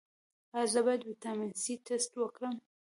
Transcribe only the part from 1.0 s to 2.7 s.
د ویټامین سي ټسټ وکړم؟